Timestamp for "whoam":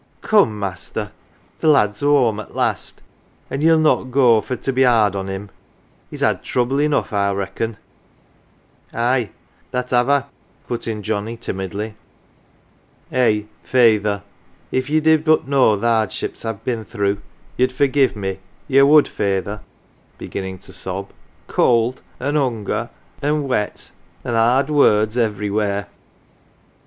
2.01-2.39